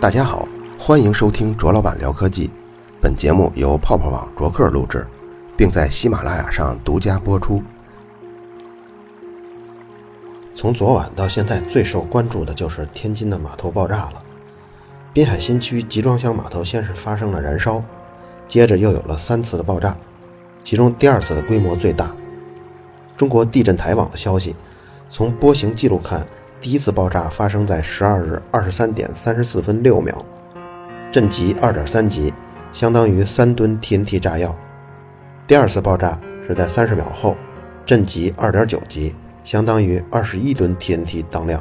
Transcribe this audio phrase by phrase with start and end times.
[0.00, 0.46] 大家好，
[0.78, 2.48] 欢迎收听卓老板聊科技。
[3.00, 5.04] 本节目由泡泡网卓克录制，
[5.56, 7.60] 并在喜马拉雅上独家播出。
[10.54, 14.22] 从昨晚到现在，最受关注的就是天津的码头爆炸了。
[15.12, 17.82] 滨海新区集装箱码头先是发生了燃烧，
[18.46, 19.96] 接着又有了三次的爆炸，
[20.62, 22.14] 其中第二次的规模最大。
[23.16, 24.54] 中国地震台网的消息，
[25.12, 26.24] 从波形记录看，
[26.60, 30.16] 第一次爆炸发生在十二日二十三点三十四分六秒，
[31.10, 32.32] 震级二点三级，
[32.72, 34.56] 相当于三吨 TNT 炸药。
[35.48, 37.36] 第二次爆炸是在三十秒后，
[37.84, 41.60] 震级二点九级，相当于二十一吨 TNT 当量。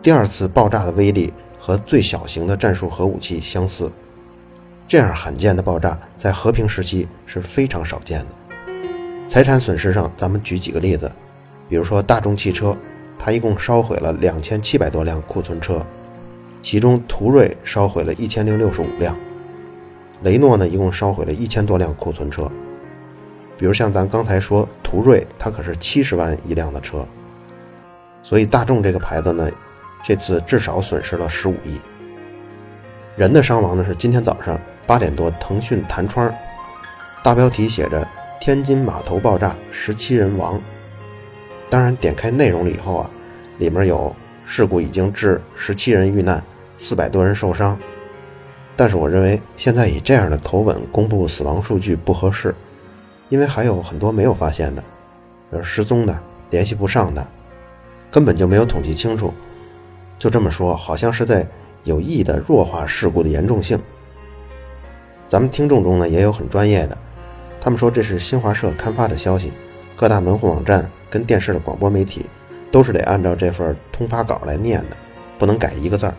[0.00, 3.90] 第二次爆炸的威力和最小型的战术核武器相似，
[4.86, 8.26] 这样罕见的爆炸在和平时期是非常少见的。
[9.26, 11.10] 财产损失上，咱们举几个例子，
[11.68, 12.76] 比如说大众汽车，
[13.18, 15.84] 它一共烧毁了两千七百多辆库存车，
[16.62, 19.14] 其中途锐烧毁了一千零六十五辆，
[20.22, 22.50] 雷诺呢一共烧毁了一千多辆库存车。
[23.56, 27.06] 比如像咱刚才说途锐，它可是七十万一辆的车，
[28.22, 29.50] 所以大众这个牌子呢，
[30.02, 31.80] 这次至少损失了十五亿。
[33.16, 36.32] 人的伤亡呢是今天早上八点多，腾讯弹窗，
[37.22, 38.06] 大标题写着。
[38.40, 40.62] 天津码头爆炸，十七人亡。
[41.70, 43.10] 当然，点开内容了以后啊，
[43.58, 46.42] 里面有事故已经致十七人遇难，
[46.78, 47.78] 四百多人受伤。
[48.74, 52.54] 但是我认为现在以这样的口吻公布死亡数据不合适，
[53.28, 54.82] 因为还有很多没有发现的，
[55.50, 56.18] 如失踪的、
[56.50, 57.26] 联系不上的，
[58.10, 59.34] 根本就没有统计清楚。
[60.18, 61.46] 就这么说，好像是在
[61.84, 63.78] 有意的弱化事故的严重性。
[65.28, 66.96] 咱们听众中呢，也有很专业的。
[67.60, 69.52] 他们说这是新华社刊发的消息，
[69.94, 72.26] 各大门户网站跟电视的广播媒体
[72.70, 74.96] 都是得按照这份通发稿来念的，
[75.38, 76.14] 不能改一个字儿。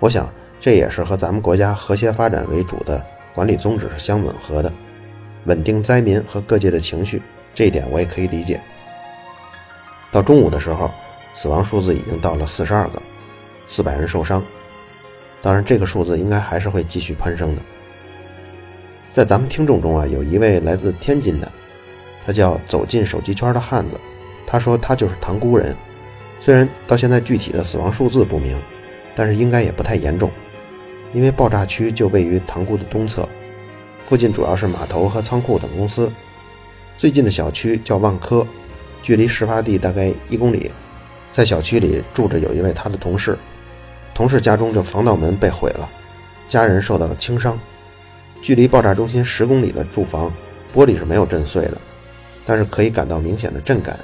[0.00, 3.04] 我想这也是和咱们国家和谐发展为主的
[3.34, 4.72] 管理宗旨是相吻合的，
[5.44, 7.22] 稳定灾民和各界的情绪，
[7.54, 8.60] 这一点我也可以理解。
[10.10, 10.90] 到中午的时候，
[11.34, 13.00] 死亡数字已经到了四十二个，
[13.68, 14.42] 四百人受伤，
[15.40, 17.62] 当然这个数字应该还是会继续攀升的。
[19.12, 21.52] 在咱们听众中啊，有一位来自天津的，
[22.28, 23.98] 他叫走进手机圈的汉子。
[24.46, 25.74] 他说他就是塘沽人，
[26.42, 28.54] 虽然到现在具体的死亡数字不明，
[29.16, 30.30] 但是应该也不太严重，
[31.14, 33.26] 因为爆炸区就位于塘沽的东侧，
[34.06, 36.12] 附近主要是码头和仓库等公司。
[36.98, 38.46] 最近的小区叫万科，
[39.02, 40.70] 距离事发地大概一公里。
[41.32, 43.38] 在小区里住着有一位他的同事，
[44.12, 45.88] 同事家中这防盗门被毁了，
[46.46, 47.58] 家人受到了轻伤。
[48.42, 50.30] 距离爆炸中心十公里的住房
[50.74, 51.78] 玻璃是没有震碎的，
[52.48, 54.00] 但是可以感到明显的震感。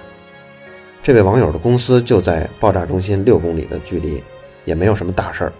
[1.02, 4.22] 这位网友的公司就在爆炸中心六公里的距离，
[4.66, 5.52] 也没有什么大事儿。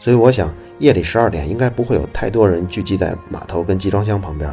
[0.00, 4.52] 所以我想夜里十二点应该不会有太多人聚集在码头跟集装箱旁边，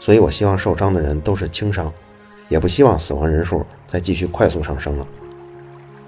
[0.00, 1.92] 所以我希望受伤的人都是轻伤，
[2.48, 5.06] 也不希望死亡人数再继续快速上升了。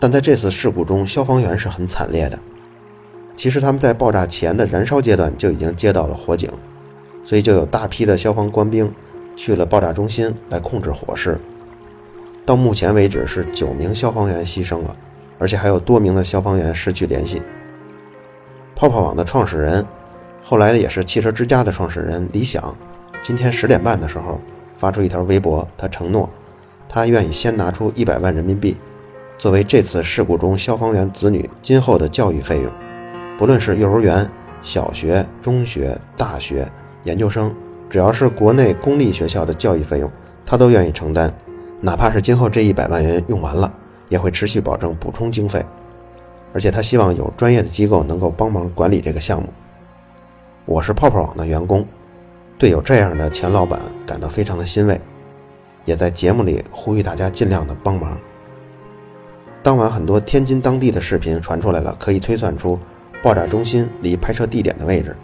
[0.01, 2.37] 但在这次事故中，消防员是很惨烈的。
[3.37, 6.51] 其实他们在爆炸前的燃烧阶段就已经接到了火警，
[7.25, 8.93] 所以就有大批的消防官兵
[9.37, 11.39] 去了爆炸中心来控制火势。
[12.47, 14.97] 到目前为止是九名消防员牺牲了，
[15.39, 17.43] 而且还有多名的消防员失去联系。
[18.75, 19.87] 泡泡网的创始人，
[20.43, 22.77] 后来也是汽车之家的创始人李想，
[23.23, 24.41] 今天十点半的时候
[24.77, 26.29] 发出一条微博，他承诺，
[26.89, 28.77] 他愿意先拿出一百万人民币，
[29.39, 32.71] 作为这次事故中消防员子女今后的教育费用。
[33.39, 34.29] 不论是幼儿园、
[34.63, 36.71] 小学、中学、大学、
[37.05, 37.55] 研究生，
[37.95, 40.11] 只要是国内公立学校的教育费用，
[40.45, 41.33] 他都愿意承担，
[41.81, 43.73] 哪怕是今后这一百万元用完了，
[44.09, 45.65] 也会持续保证补充经费。
[46.53, 49.49] 而且他希望有专业的机构能够帮忙管理这个项目。
[50.65, 51.87] 我是泡泡网的员工，
[52.59, 55.01] 对有这样的钱老板感到非常的欣慰，
[55.85, 58.19] 也在节目里呼吁大家尽量的帮忙。
[59.63, 62.77] 当晚很多天津当地的视频传出来了，可以推算出。
[63.23, 65.17] 爆炸中心离拍摄地点的位置，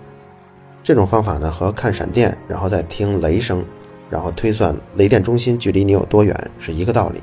[0.82, 3.64] 这种方法呢和看闪电，然后再听雷声，
[4.08, 7.20] 然后推算雷电中心距离你有多远是一个道理。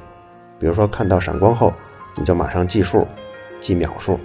[0.60, 1.74] 比如说看到闪光后，
[2.16, 3.08] 你就马上计数，
[3.60, 4.20] 计秒数，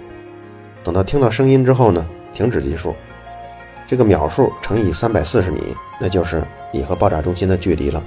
[0.83, 2.93] 等到听到声音之后呢，停止计数，
[3.87, 5.59] 这个秒数乘以三百四十米，
[5.99, 8.03] 那就是你和爆炸中心的距离了。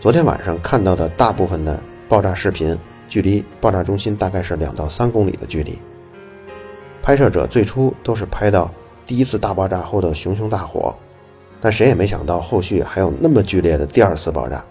[0.00, 1.80] 昨天晚上看到的大部分的。
[2.08, 2.74] 爆炸视频，
[3.06, 5.46] 距离爆炸中心大概是两到三公里的。
[5.46, 5.78] 距离。
[7.02, 8.72] 拍摄者最初都是拍到
[9.08, 10.94] 第一次大爆炸后的熊熊大火，
[11.62, 14.62] 但谁也没想到后续还有那么剧烈的第二次爆炸。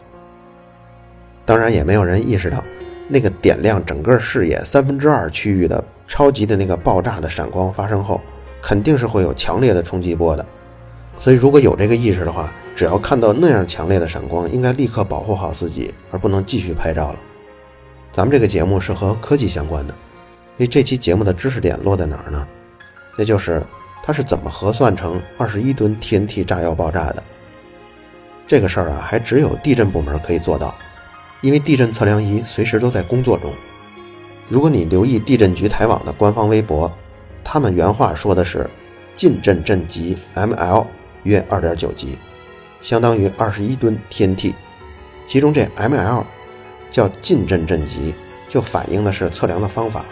[1.44, 2.64] 当然，也没有人意识到
[3.08, 8.22] 那个点亮整个视野三分之二区域的超级的那个爆炸的闪光发生后，
[8.62, 10.46] 肯定是会有强烈的冲击波的。
[11.18, 17.16] 所以如果有这个意识的话，只要看到那样强烈的闪光，应该立刻保护好自己，而不能继续拍照了。
[18.14, 19.96] 咱们这个节目是和科技相关的，
[20.58, 22.48] 所以这期节目的知识点落在哪儿呢？
[23.18, 23.64] 那就是
[24.02, 27.24] 它是怎么核算成二十一吨 TNT 炸药爆炸的？
[28.48, 30.74] 这个事儿啊，还只有地震部门可以做到，
[31.42, 33.52] 因为地震测量仪随时都在工作中。
[34.48, 36.90] 如果你留意地震局台网的官方微博，
[37.44, 38.70] 他们原话说的是
[39.14, 40.86] 近震震级 ML
[41.24, 42.18] 约二点九级。
[42.82, 44.54] 相当于二十一吨 TNT，
[45.26, 46.24] 其中这 ML
[46.90, 48.16] 叫近震震级，
[48.48, 50.06] 就反映的是测量的方法。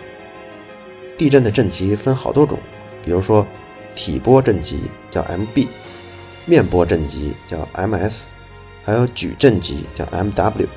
[1.17, 2.59] 地震的震级分好多种，
[3.05, 3.47] 比如说
[3.95, 5.67] 体波震级叫 MB，
[6.45, 8.23] 面波震级叫 MS，
[8.83, 10.67] 还有矩震级叫 MW，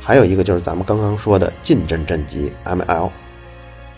[0.00, 3.10] 还有一个就是咱们刚刚说的近震震级 ML。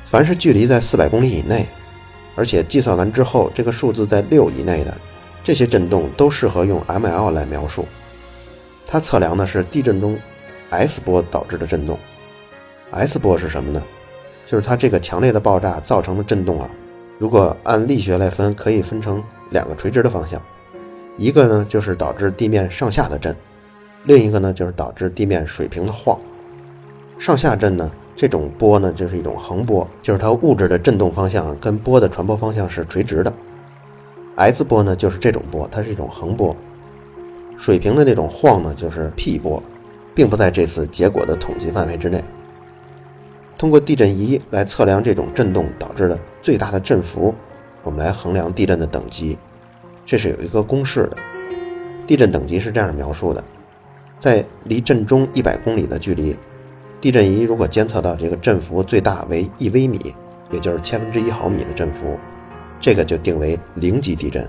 [0.05, 1.67] 凡是距离在四百公里以内，
[2.35, 4.95] 而且计算完之后这个数字在六以内的。
[5.45, 7.87] 这些震动都适合用 ML 来描述，
[8.87, 10.19] 它测量的是地震中
[10.69, 11.99] S 波导致的震动。
[12.91, 13.83] S 波是什么呢？
[14.47, 16.69] 就是它这个强烈的爆炸造成的震动啊。
[17.19, 20.41] 如果按力学来分，可以分成两个垂直的方向，
[21.17, 23.35] 一个呢就是导致地面上下的震，
[24.05, 26.17] 另一个呢就是导致地面水平的晃。
[27.19, 33.33] 上下震呢，这种波呢就是一种横波，就是它物质的振动方向跟波的传播方向是垂直的。
[34.37, 36.55] S 波呢，就是这种波，它是一种横波。
[37.57, 39.61] 水平的那种晃呢，就是 P 波，
[40.15, 42.23] 并不在这次结果的统计范围之内。
[43.59, 47.35] 通过地震仪来测量这种震动导致的最大的振幅，
[47.83, 49.37] 我们来衡量地震的等级。
[50.07, 51.17] 这是有一个公式的。
[52.07, 53.43] 地震等级是这样描述的：
[54.21, 56.37] 在离震中一百公里的距离，
[57.01, 60.15] 地震仪如果监测到这个振幅最大为一微米，
[60.53, 62.17] 也就是千分之一毫米的振幅。
[62.81, 64.49] 这个就定为零级地震。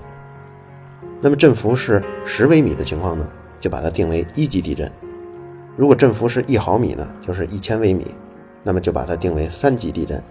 [1.20, 3.28] 那么振幅是十微米的情况呢，
[3.58, 4.88] 就把它定为一级地震。
[5.76, 8.06] 如果振幅是一毫米呢，就是一千微米，
[8.62, 10.22] 那么就把它定为三级地震。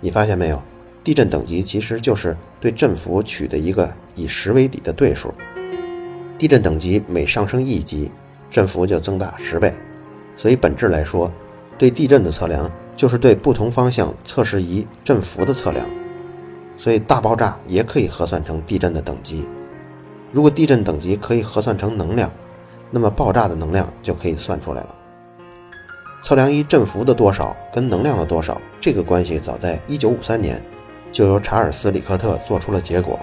[0.00, 0.60] 你发现没有？
[1.02, 5.32] 地震等级其实就是对振幅取的一个以十为底的对数。
[6.36, 8.10] 地震等级每上升一级，
[8.50, 9.72] 振幅就增大十倍。
[10.36, 11.30] 所以本质来说，
[11.78, 15.86] 对地震的测量就是对不同方向测试仪振幅的测量。
[16.76, 19.46] 所以大爆炸也可以核算成地震的等级。
[20.32, 22.30] 如果地震等级可以核算成能量，
[22.90, 24.94] 那么爆炸的能量就可以算出来了。
[26.22, 30.62] 测量一振幅的多少跟能量的多少这个关系，早在1953年
[31.10, 33.18] 就由查尔斯·里克特做出了结果。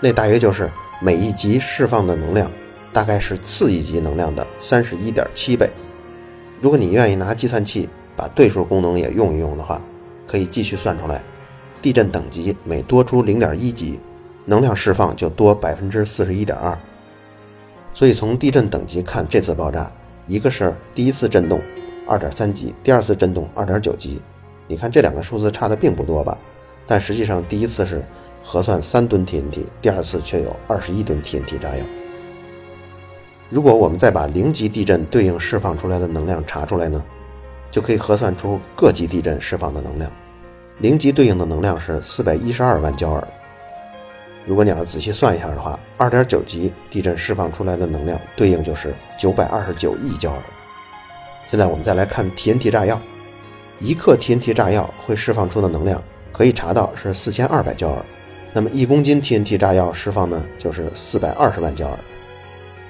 [0.00, 2.50] 那大约就是每一级释放的能量
[2.92, 5.70] 大概是次一级能量的31.7倍。
[6.60, 9.80] 如果你愿意拿计算器把对数功能也用一用的话，
[10.26, 11.22] 可以继续算出来。
[11.82, 14.00] 地震等级每多出零点一级，
[14.46, 16.78] 能量释放就多百分之四十一点二。
[17.92, 19.92] 所以从地震等级看，这次爆炸，
[20.26, 21.60] 一个是第一次震动
[22.06, 24.20] 二点三级，第二次震动二点九级。
[24.66, 26.38] 你看这两个数字差的并不多吧？
[26.86, 28.04] 但实际上第一次是
[28.42, 31.84] 核算三吨 TNT，第二次却有二十一吨 TNT 炸药。
[33.50, 37.02] 如果我们再把零级地震对应释放出来的能量查出来呢，
[37.70, 40.10] 就可以核算出各级地震释放的能量。
[40.78, 43.26] 零级对应的能量是四百一十二万焦耳。
[44.46, 50.42] 如果你要仔细算一下的话，二点九级地震释放出来的能量对应就是九百二十九亿焦耳。
[51.54, 53.00] 现在我们再来看 TNT 炸药，
[53.78, 58.04] 一克 TNT 炸药会释放出的能量可以查到是四千二百焦耳。
[58.52, 61.98] 那么一公斤 TNT 炸药释放呢，就是四百二十万焦耳。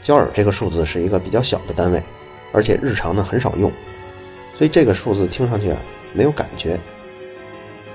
[0.03, 2.03] 焦耳这个数字是一个比较小的单位，
[2.55, 3.71] 而且日常呢很少用，
[4.55, 5.77] 所以这个数字听上去啊
[6.15, 6.81] 没有感觉。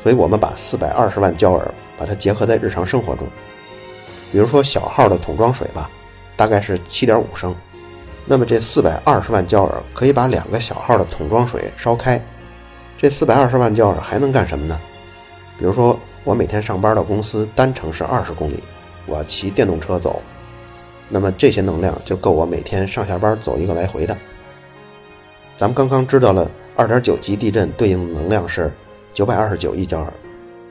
[0.03, 3.27] 所以我们把四百二十万焦耳把它结合在日常生活中，
[4.31, 5.89] 比如说小号的桶装水吧，
[6.35, 7.55] 大概是七点五升，
[8.25, 12.21] 那么这四百二十万焦耳可以把两个小号的桶装水烧开。
[12.97, 14.79] 这四百二十万焦耳还能干什么呢？
[15.57, 18.63] 比如说我每天上班到公司单程是二十公里，
[19.05, 20.21] 我骑电动车走，
[21.07, 24.15] 那么这些能量就够我每天上下班走一个来回的。
[25.57, 28.71] 咱们刚刚知道了二点九级地震对应的能量是。
[29.11, 30.13] 九百二十九亿焦耳，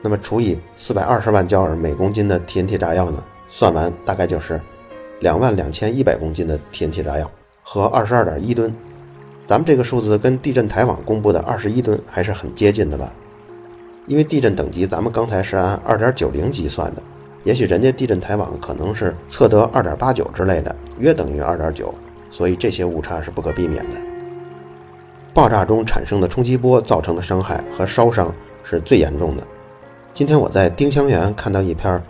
[0.01, 3.23] 那么除以四百二十万焦耳每公斤的 TNT 炸药呢？
[3.47, 4.59] 算完大概就是
[5.19, 7.29] 两万两千一百公斤的 TNT 炸药
[7.71, 8.73] 和二十二点一吨。
[9.45, 13.13] 咱们这个数字跟地震台网公布的二十一吨还是很接近的吧？
[14.07, 17.01] 因为地震等级咱们刚才是按二点九零级算的，
[17.43, 21.93] 也许人家地震台网可能是测得二点八九之类的，约等于二点九，
[22.31, 23.99] 所以这些误差是不可避免的。
[25.31, 28.33] 爆炸中产生的冲击波造成的伤害和烧伤
[28.63, 29.43] 是最严重的。
[30.11, 32.01] 今天我在丁香园看到一篇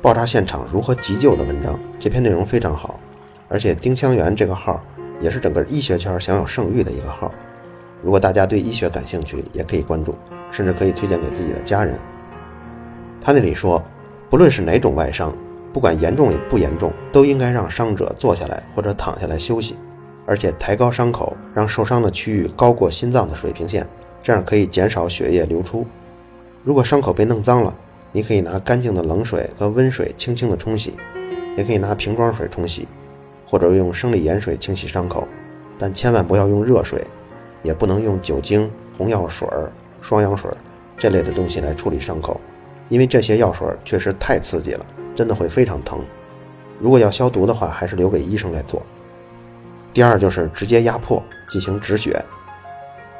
[0.00, 3.00] 爆炸现场如何急救的文章，这篇内容非常好，
[3.48, 4.80] 而且丁香园这个号
[5.20, 7.32] 也是整个医学圈享有盛誉的一个号。
[8.02, 10.14] 如果大家对医学感兴趣，也可以关注，
[10.50, 11.98] 甚至可以推荐给自己的家人。
[13.20, 13.82] 他那里说，
[14.30, 15.34] 不论是哪种外伤，
[15.72, 19.76] 不管严重与不严重，都应该让伤者坐下来或者躺下来休息，
[20.24, 23.84] 而且抬高伤口，让受伤的区域高过心脏的水平线，
[24.22, 25.84] 这样可以减少血液流出。
[26.62, 27.74] 如果伤口被弄脏了，
[28.12, 30.94] 你可以拿干净的冷水和温水轻轻的冲洗，
[31.56, 32.86] 也可以拿瓶装水冲洗，
[33.48, 35.26] 或者用生理盐水清洗伤口，
[35.78, 37.02] 但千万不要用热水，
[37.62, 39.48] 也不能用酒精、红药水、
[40.02, 40.50] 双氧水
[40.98, 42.38] 这类的东西来处理伤口，
[42.90, 45.98] 因为这些药水确实太刺激了，真的会非常疼。
[46.78, 48.82] 如果要消毒的话，还是留给医生来做。
[49.94, 52.22] 第二就是直接压迫进行止血，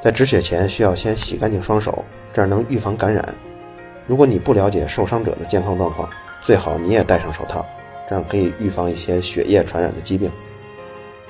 [0.02, 2.04] 在止血前需要先洗干净双手，
[2.34, 3.34] 这样能预防感染。
[4.06, 6.08] 如果你不了解受伤者的健康状况，
[6.44, 7.66] 最好你也戴上手套，
[8.08, 10.30] 这样可以预防一些血液传染的疾病。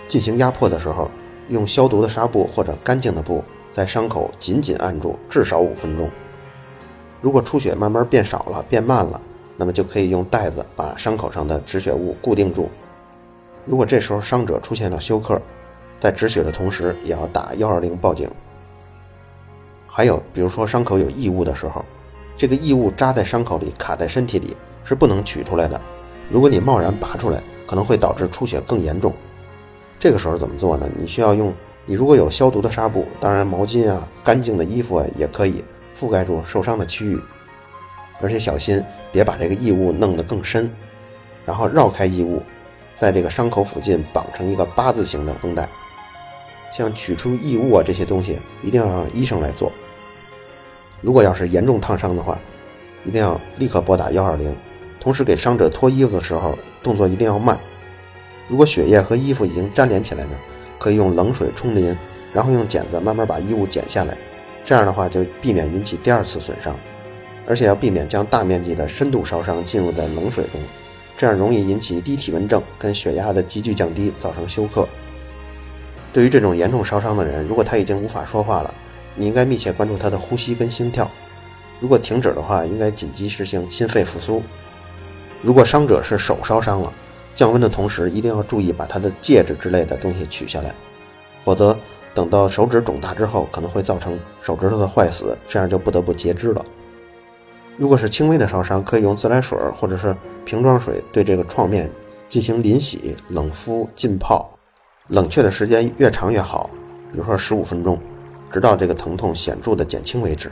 [0.06, 1.10] 进行压迫的时候，
[1.48, 3.42] 用消毒的纱布或者干净的布
[3.72, 6.08] 在伤口紧紧按住，至少五分钟。
[7.20, 9.20] 如果出血慢慢变少了、变慢了，
[9.56, 12.70] 那么就可以用袋子把伤口上的止血物固定住。
[13.66, 15.40] 如果这时候伤者出现了休克，
[16.00, 18.30] 在止血的同时也要打幺二零报警。
[19.88, 21.84] 还有，比如说伤口有异物的时候。
[22.36, 25.80] 这个异物扎在伤口里，卡在身体里是不能取出来的。
[26.30, 29.12] 如果你贸然拔出来，可能会导致出血更严重。
[29.98, 30.88] 这个时候怎么做呢？
[30.96, 31.52] 你需要用
[31.86, 35.64] 你如果有消毒的纱布，当然毛巾啊、干净的衣服啊也可以
[35.98, 37.18] 覆盖住受伤的区域，
[38.20, 40.70] 而且小心别把这个异物弄得更深。
[41.44, 42.42] 然后绕开异物，
[42.94, 45.66] 在这个伤口附近绑成一个八字形的绷带。
[46.70, 49.72] 像取出异物啊这些东西，一定要让医生来做。
[51.00, 52.38] 如果要是严重烫伤的话，
[53.04, 54.54] 一定要立刻拨打幺二零。
[55.00, 57.58] 同时给伤者脱衣服的时候，动作一定要慢。
[58.48, 60.36] 如果血液和衣服已经粘连起来呢，
[60.78, 61.96] 可以用冷水冲淋，
[62.32, 64.16] 然后用剪子慢慢把衣物剪下来。
[64.64, 66.74] 这样的话就避免引起第二次损伤，
[67.46, 70.60] 而且要避免将大面积的深度烧伤进入在冷水中，
[71.16, 74.86] 这样容易引起低体温症跟血压的急剧降低，造成休克。
[76.12, 78.74] 对于这种严重烧伤的人，如果他已经无法说话了，
[79.14, 81.10] 你应该密切关注他的呼吸跟心跳，
[81.80, 84.42] 如果停止的话，应该紧急实行心肺复苏。
[85.42, 86.92] 如果伤者是手烧伤了，
[87.34, 90.74] 降温的同时一定要注意把他的戒指之类的东西取下来，
[91.44, 91.76] 否则
[92.14, 96.64] 等到手指肿大之后，可能会造成手指头的坏死，这样就不得不截肢了。
[97.76, 101.90] 如果是轻微的烧伤，可以用自来水或者是瓶装水对这个创面
[102.28, 104.50] 进行淋洗、冷敷、浸泡，
[105.08, 106.68] 冷却的时间越长越好，
[107.12, 107.98] 比如说十五分钟。
[108.50, 110.50] 直到这个疼痛显著的减轻为止。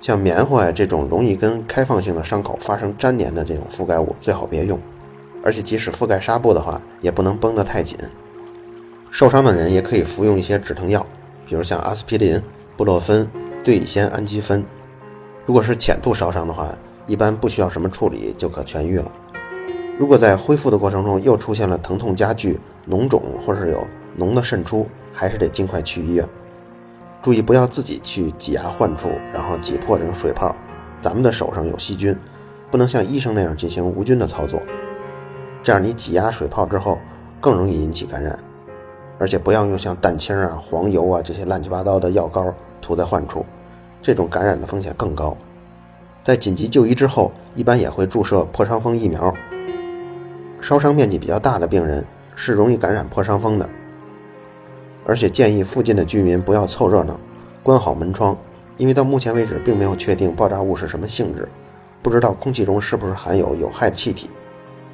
[0.00, 4.78] 像棉花呀这种容易跟开放性的伤口发生粘连的这种覆盖物最好别用，
[5.44, 7.98] 而且即使覆盖纱布的话，也不能绷得太紧。
[9.10, 11.04] 受伤的人也可以服用一些止疼药，
[11.46, 12.40] 比如像阿司匹林、
[12.76, 13.28] 布洛芬、
[13.62, 14.64] 对乙酰氨基酚。
[15.44, 16.74] 如果是浅度烧伤的话，
[17.06, 19.12] 一般不需要什么处理就可痊愈了。
[19.98, 23.86] 如果在恢复的过程中又出现了疼痛加剧、脓肿或是有
[24.18, 26.26] 脓的渗出，还是得尽快去医院。
[27.22, 30.54] 注意不要自己去挤压患处，然后挤破这种水泡。
[31.02, 32.16] 咱们的手上有细菌，
[32.70, 34.62] 不能像医生那样进行无菌的操作。
[35.62, 36.98] 这样你挤压水泡之后，
[37.40, 38.38] 更容易引起感染。
[39.18, 43.44] 而且不要用像蛋清啊、黄油啊这些乱七八糟的药膏涂在患处，
[44.00, 45.36] 这种感染的风险更高。
[46.22, 49.34] 在紧急就医之后，一般也会注射破伤风疫苗。
[50.62, 52.02] 烧伤面积比较大的病人
[52.34, 53.68] 是容易感染破伤风的。
[55.10, 57.18] 而且建议附近的居民不要凑热闹，
[57.64, 58.38] 关好门窗，
[58.76, 61.48] 因为到目前为止并没有确定爆炸物是什么性质，
[62.00, 64.30] 不知道空气中是不是含有有害气体，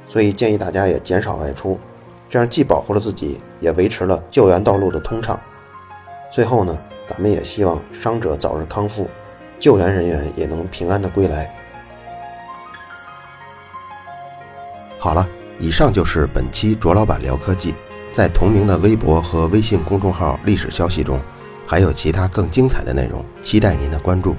[0.08, 1.78] 所以建议大家也减少外出，
[2.30, 5.38] 这样既保护了自己，也维持了救援道路的通畅。
[6.32, 9.06] 最后呢，咱们也希望伤者早日康复，
[9.58, 11.54] 救援人员也能平安的归来。
[14.98, 15.28] 好了，
[15.60, 17.74] 以上就是本期卓老板聊科技。
[18.16, 21.20] 在同名的微博和微信公众号历史消息中，
[21.66, 24.34] 还有其他更精彩的内容，期待您的关注。